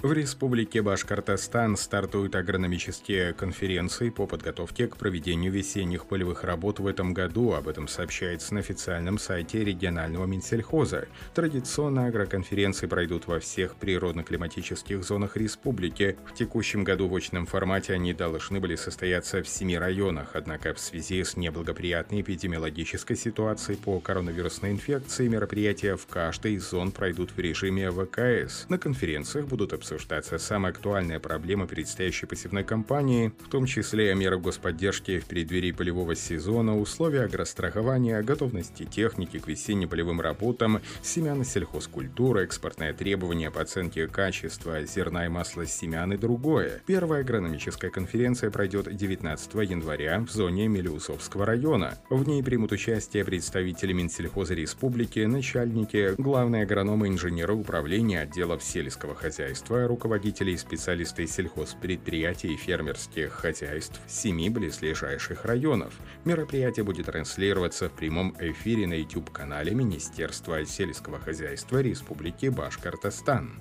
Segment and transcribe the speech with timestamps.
[0.00, 7.12] В Республике Башкортостан стартуют агрономические конференции по подготовке к проведению весенних полевых работ в этом
[7.12, 7.54] году.
[7.54, 11.08] Об этом сообщается на официальном сайте регионального Минсельхоза.
[11.34, 16.16] Традиционно агроконференции пройдут во всех природно-климатических зонах республики.
[16.26, 20.78] В текущем году в очном формате они должны были состояться в семи районах, однако в
[20.78, 27.38] связи с неблагоприятной эпидемиологической ситуацией по коронавирусной инфекции мероприятия в каждой из зон пройдут в
[27.40, 28.66] режиме ВКС.
[28.68, 34.38] На конференциях будут обсуждаться обсуждаться самые актуальные проблемы предстоящей посевной кампании, в том числе меры
[34.38, 42.92] господдержки в преддверии полевого сезона, условия агрострахования, готовности техники к весенне-полевым работам, семян сельхозкультуры, экспортные
[42.92, 46.82] требования по оценке качества зерна и масла семян и другое.
[46.84, 51.96] Первая агрономическая конференция пройдет 19 января в зоне Мелиусовского района.
[52.10, 59.77] В ней примут участие представители Минсельхоза Республики, начальники, главные агрономы, инженеры управления отделов сельского хозяйства,
[59.86, 65.94] руководителей и специалисты сельхозпредприятий и фермерских хозяйств семи близлежащих районов.
[66.24, 73.60] Мероприятие будет транслироваться в прямом эфире на YouTube-канале Министерства сельского хозяйства Республики Башкортостан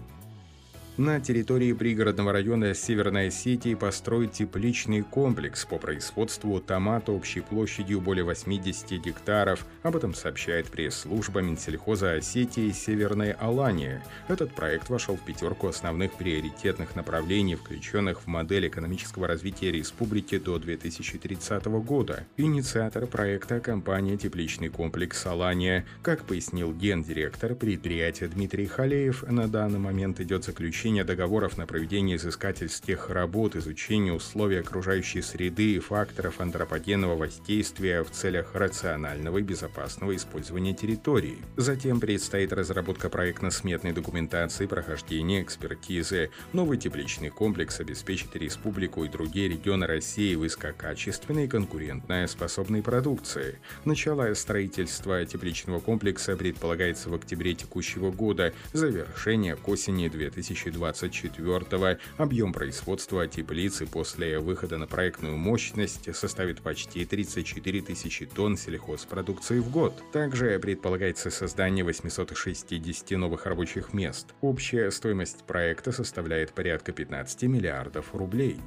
[0.97, 8.23] на территории пригородного района Северной Осетии построить тепличный комплекс по производству томата общей площадью более
[8.23, 9.65] 80 гектаров.
[9.83, 14.01] Об этом сообщает пресс-служба Минсельхоза Осетии Северной Алании.
[14.27, 20.57] Этот проект вошел в пятерку основных приоритетных направлений, включенных в модель экономического развития республики до
[20.57, 22.25] 2030 года.
[22.37, 25.85] Инициатор проекта– компания «Тепличный комплекс Алания».
[26.01, 32.15] Как пояснил гендиректор предприятия Дмитрий Халеев, на данный момент идет заключение заключение договоров на проведение
[32.15, 40.15] изыскательских работ, изучение условий окружающей среды и факторов антропогенного воздействия в целях рационального и безопасного
[40.15, 41.39] использования территории.
[41.57, 46.29] Затем предстоит разработка проектно-сметной документации, прохождение экспертизы.
[46.53, 53.55] Новый тепличный комплекс обеспечит республику и другие регионы России высококачественной и конкурентной способной продукцией.
[53.83, 62.53] Начало строительства тепличного комплекса предполагается в октябре текущего года, завершение к осени 2020 2024 объем
[62.53, 70.01] производства теплицы после выхода на проектную мощность составит почти 34 тысячи тонн сельхозпродукции в год.
[70.11, 74.33] Также предполагается создание 860 новых рабочих мест.
[74.41, 78.59] Общая стоимость проекта составляет порядка 15 миллиардов рублей.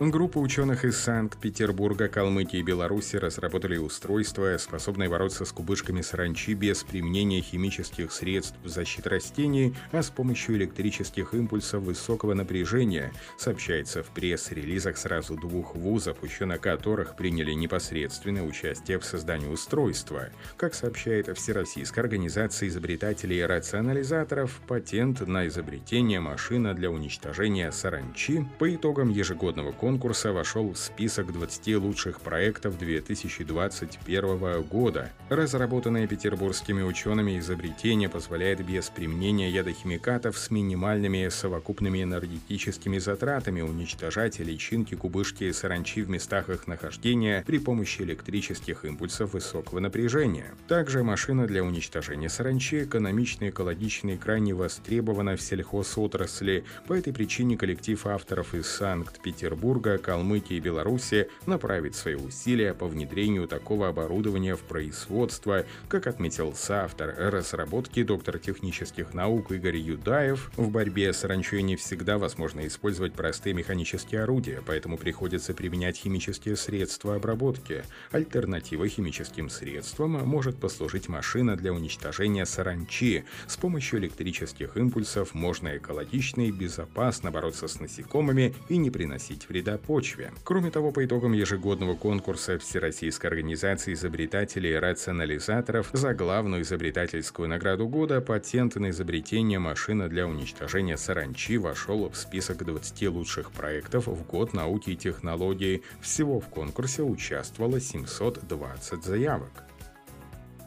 [0.00, 6.82] Группа ученых из Санкт-Петербурга, Калмыкии и Беларуси разработали устройство, способное бороться с кубышками саранчи без
[6.82, 14.96] применения химических средств защиты растений, а с помощью электрических импульсов высокого напряжения, сообщается в пресс-релизах
[14.96, 20.30] сразу двух вузов, ученые которых приняли непосредственное участие в создании устройства.
[20.56, 28.74] Как сообщает Всероссийская организация изобретателей и рационализаторов, патент на изобретение машина для уничтожения саранчи по
[28.74, 29.83] итогам ежегодного конкурса
[30.32, 35.12] вошел в список 20 лучших проектов 2021 года.
[35.28, 44.94] Разработанное петербургскими учеными изобретение позволяет без применения ядохимикатов с минимальными совокупными энергетическими затратами уничтожать личинки
[44.94, 50.54] кубышки и саранчи в местах их нахождения при помощи электрических импульсов высокого напряжения.
[50.66, 56.64] Также машина для уничтожения саранчи экономична, экологична и крайне востребована в сельхозотрасли.
[56.86, 62.86] По этой причине коллектив авторов из Санкт-Петербурга Петербурга, Калмыкии и Беларуси направить свои усилия по
[62.86, 70.52] внедрению такого оборудования в производство, как отметил соавтор разработки доктор технических наук Игорь Юдаев.
[70.56, 76.56] В борьбе с ранчой не всегда возможно использовать простые механические орудия, поэтому приходится применять химические
[76.56, 77.82] средства обработки.
[78.12, 83.24] Альтернативой химическим средствам может послужить машина для уничтожения саранчи.
[83.48, 89.63] С помощью электрических импульсов можно экологично и безопасно бороться с насекомыми и не приносить вреда
[89.64, 90.32] вреда почве.
[90.44, 97.88] Кроме того, по итогам ежегодного конкурса Всероссийской организации изобретателей и рационализаторов за главную изобретательскую награду
[97.88, 104.26] года патент на изобретение машины для уничтожения саранчи вошел в список 20 лучших проектов в
[104.26, 105.82] год науки и технологий.
[106.00, 109.64] Всего в конкурсе участвовало 720 заявок.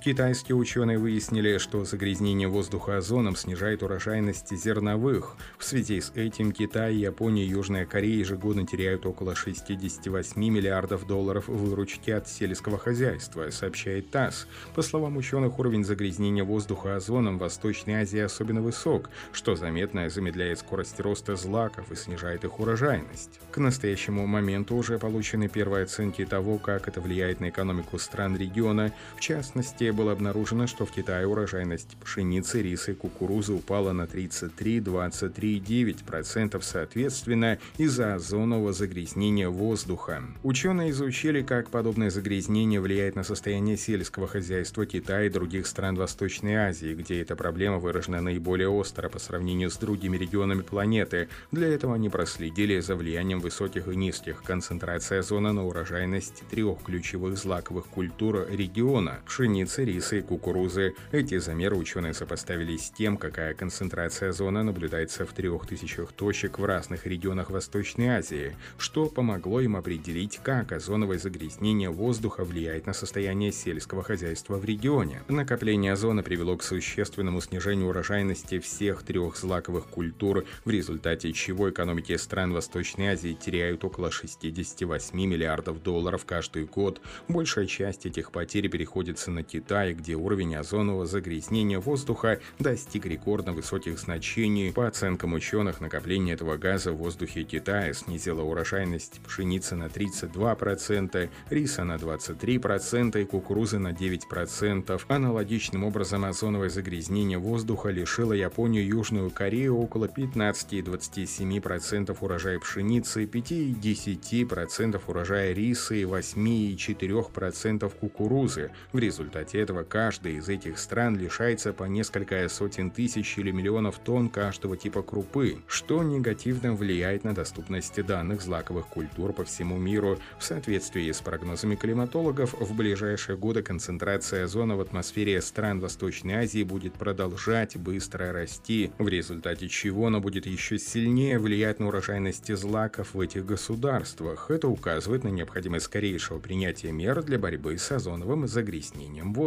[0.03, 5.35] Китайские ученые выяснили, что загрязнение воздуха озоном снижает урожайность зерновых.
[5.57, 11.47] В связи с этим Китай, Япония и Южная Корея ежегодно теряют около 68 миллиардов долларов
[11.47, 14.47] выручки от сельского хозяйства, сообщает ТАСС.
[14.75, 20.59] По словам ученых, уровень загрязнения воздуха озоном в Восточной Азии особенно высок, что заметно замедляет
[20.59, 23.39] скорость роста злаков и снижает их урожайность.
[23.51, 28.93] К настоящему моменту уже получены первые оценки того, как это влияет на экономику стран региона,
[29.15, 34.07] в частности, аналитики было обнаружено, что в Китае урожайность пшеницы, риса и кукурузы упала на
[34.07, 40.21] 33, 23 и 9% соответственно из-за озонового загрязнения воздуха.
[40.43, 46.55] Ученые изучили, как подобное загрязнение влияет на состояние сельского хозяйства Китая и других стран Восточной
[46.55, 51.27] Азии, где эта проблема выражена наиболее остро по сравнению с другими регионами планеты.
[51.51, 57.37] Для этого они проследили за влиянием высоких и низких концентраций озона на урожайность трех ключевых
[57.37, 60.95] злаковых культур региона– пшеницы, риса и кукурузы.
[61.11, 66.65] Эти замеры ученые сопоставили с тем, какая концентрация озона наблюдается в трех тысячах точек в
[66.65, 73.51] разных регионах Восточной Азии, что помогло им определить, как озоновое загрязнение воздуха влияет на состояние
[73.51, 75.21] сельского хозяйства в регионе.
[75.27, 82.15] Накопление озона привело к существенному снижению урожайности всех трех злаковых культур, в результате чего экономики
[82.17, 87.01] стран Восточной Азии теряют около 68 миллиардов долларов каждый год.
[87.27, 93.99] Большая часть этих потерь переходится на Китай, где уровень озонового загрязнения воздуха достиг рекордно высоких
[93.99, 94.71] значений.
[94.71, 101.83] По оценкам ученых, накопление этого газа в воздухе Китая снизило урожайность пшеницы на 32%, риса
[101.83, 105.01] на 23% и кукурузы на 9%.
[105.09, 115.01] Аналогичным образом озоновое загрязнение воздуха лишило Японию и Южную Корею около 15-27% урожая пшеницы, 5-10%
[115.07, 118.71] урожая риса и 8-4% кукурузы.
[118.93, 124.29] В результате этого каждая из этих стран лишается по несколько сотен тысяч или миллионов тонн
[124.29, 130.19] каждого типа крупы, что негативно влияет на доступность данных злаковых культур по всему миру.
[130.39, 136.63] В соответствии с прогнозами климатологов, в ближайшие годы концентрация озона в атмосфере стран Восточной Азии
[136.63, 143.13] будет продолжать быстро расти, в результате чего она будет еще сильнее влиять на урожайность злаков
[143.13, 144.51] в этих государствах.
[144.51, 149.46] Это указывает на необходимость скорейшего принятия мер для борьбы с озоновым загрязнением воздуха.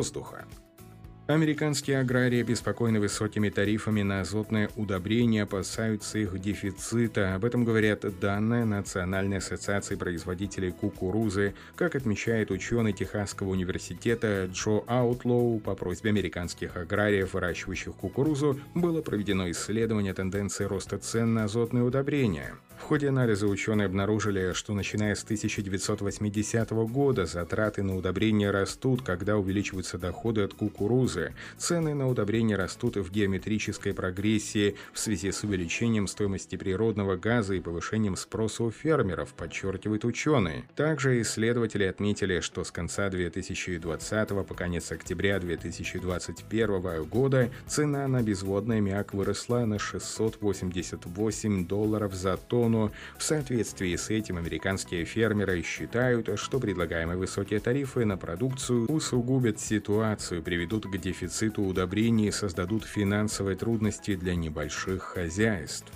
[1.31, 7.37] Американские аграрии обеспокоены высокими тарифами на азотное удобрение, опасаются их дефицита.
[7.37, 11.55] Об этом говорят данные Национальной ассоциации производителей кукурузы.
[11.77, 19.49] Как отмечает ученый Техасского университета Джо Аутлоу, по просьбе американских аграриев, выращивающих кукурузу, было проведено
[19.53, 22.55] исследование тенденции роста цен на азотные удобрения.
[22.81, 29.37] В ходе анализа ученые обнаружили, что начиная с 1980 года затраты на удобрения растут, когда
[29.37, 31.35] увеличиваются доходы от кукурузы.
[31.57, 37.61] Цены на удобрения растут в геометрической прогрессии в связи с увеличением стоимости природного газа и
[37.61, 40.65] повышением спроса у фермеров, подчеркивают ученые.
[40.75, 48.79] Также исследователи отметили, что с конца 2020 по конец октября 2021 года цена на безводный
[48.79, 52.93] аммиак выросла на 688 долларов за тонну тонну.
[53.19, 60.43] В соответствии с этим американские фермеры считают, что предлагаемые высокие тарифы на продукцию усугубят ситуацию,
[60.43, 65.93] приведут к дефициту удобрений и создадут финансовые трудности для небольших хозяйств.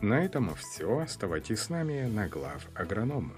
[0.00, 0.98] На этом все.
[0.98, 3.34] Оставайтесь с нами на глав агронома.